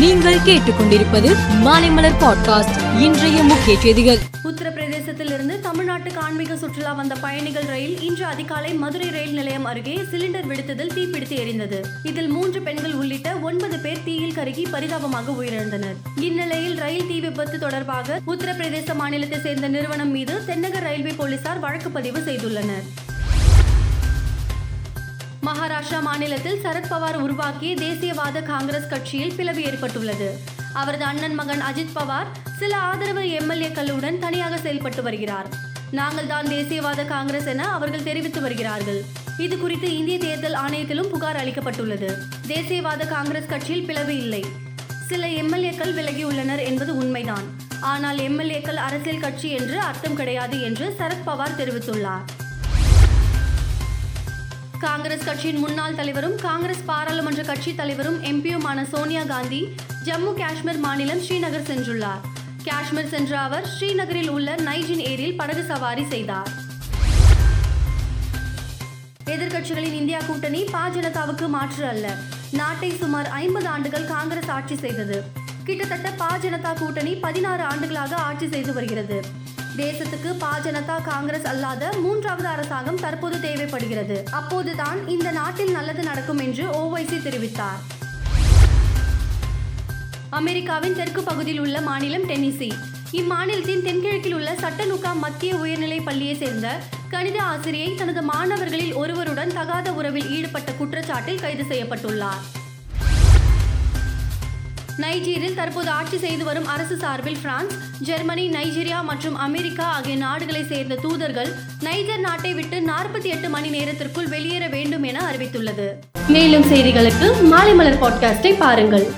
[0.00, 1.30] நீங்கள் கேட்டுக்கொண்டிருப்பது
[1.64, 4.20] மாலைமலர் பாட்காஸ்ட் இன்றைய முக்கிய செய்திகள்.
[4.44, 10.94] உத்தரப்பிரதேசத்திலிருந்து தமிழ்நாட்டுக்கு ஆன்மீக சுற்றுலா வந்த பயணிகள் ரயில் இன்று அதிகாலை மதுரை ரயில் நிலையம் அருகே சிலிண்டர் வெடித்ததில்
[10.94, 11.80] தீப்பிடித்து எரிந்தது.
[12.02, 15.94] இதில் மூன்று பெண்கள் உள்ளிட்ட ஒன்பது பேர் தீயில் கருகி பரிதாபமாக உயிரிழந்தனர்.
[16.20, 22.20] இந்நிலையில் ரயில் தீ விபத்து தொடர்பாக உத்தரப்பிரதேச மாநிலத்தை சேர்ந்த நிறுவனம் மீது தென்னக ரயில்வே போலீசார் வழக்கு பதிவு
[22.20, 22.86] செய்துள்ளனர்.
[25.46, 30.38] மகாராஷ்டிரா மாநிலத்தில் சரத்பவார் உருவாக்கிய தேசியவாத காங்கிரஸ் கட்சியில் பிளவு ஏற்பட்டுள்ளது.
[30.72, 32.28] அவரது அண்ணன் மகன் அஜித் பவார்
[32.58, 35.48] சில ஆதரவு எம்எல்ஏக்களுடன் தனியாக செயல்பட்டு வருகிறார்.
[35.90, 39.00] நாங்கள் தான் தேசியவாத காங்கிரஸ் என அவர்கள் தெரிவித்து வருகிறார்கள்.
[39.38, 42.10] இது குறித்து இந்திய தேர்தல் ஆணையத்திலும் புகார் அளிக்கப்பட்டுள்ளது.
[42.46, 44.44] தேசியவாத காங்கிரஸ் கட்சியில் பிளவு இல்லை.
[45.08, 47.48] சில எம்எல்ஏக்கள் விலகியுள்ளனர் என்பது உண்மைதான்.
[47.80, 52.39] ஆனால் எம்எல்ஏக்கள் அரசியல் கட்சி என்று அர்த்தம் கிடையாது என்று சரத்பவார் தெரிவித்துள்ளார்.
[54.82, 59.60] காங்கிரஸ் கட்சியின் முன்னாள் தலைவரும் காங்கிரஸ் பாராளுமன்ற கட்சி தலைவரும் எம்பியுமான சோனியா காந்தி
[60.04, 62.22] ஜம்மு காஷ்மீர் மாநிலம் ஸ்ரீநகர் சென்றுள்ளார்.
[62.64, 66.50] காஷ்மீர் சென்ற அவர் ஸ்ரீநகரில் உள்ள நைஜின் ஏரியில் படகு சவாரி செய்தார்.
[69.34, 72.14] எதிர்க்கட்சிகளின் இந்தியா கூட்டணி பா ஜனதாவுக்கு மாற்று அல்ல.
[72.52, 75.18] நாட்டை சுமார் ஐம்பது ஆண்டுகள் காங்கிரஸ் ஆட்சி செய்தது.
[75.64, 79.20] கிட்டத்தட்ட பா ஜனதா கூட்டணி பதினாறு ஆண்டுகளாக ஆட்சி செய்து வருகிறது.
[79.76, 84.24] தேசத்துக்கு பா ஜனதா காங்கிரஸ் அல்லாத மூன்றாவது அரசாங்கம் தற்போது தேவைப்படுகிறது.
[84.30, 87.80] அப்போதுதான் இந்த நாட்டில் நல்லது நடக்கும் என்று ஓவைசி தெரிவித்தார்.
[90.30, 92.72] அமெரிக்காவின் தெற்கு பகுதியில் உள்ள மாநிலம் டென்னிசி.
[93.12, 100.30] இம்மாநிலத்தின் தென்கிழக்கில் உள்ள சட்டனுக்கா மத்திய உயர்நிலை பள்ளியை சேர்ந்த கணித ஆசிரியை தனது மாணவர்களில் ஒருவருடன் தகாத உறவில்
[100.30, 102.59] ஈடுபட்ட குற்றச்சாட்டில் கைது செய்யப்பட்டுள்ளார்.
[104.98, 110.94] நைஜீரில் தற்போது ஆட்சி செய்து வரும் அரசு சார்பில் பிரான்ஸ் ஜெர்மனி நைஜீரியா மற்றும் அமெரிக்கா ஆகிய நாடுகளை சேர்ந்த
[110.94, 115.92] தூதர்கள் நைஜர் நாட்டை விட்டு நாற்பத்தி எட்டு மணி நேரத்திற்குள் வெளியேற வேண்டும் என அறிவித்துள்ளது.
[116.26, 119.12] மேலும் செய்திகளுக்கு மாலை மலர் பாட்காஸ்டை பாருங்கள்.